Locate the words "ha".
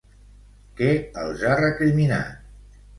1.47-1.55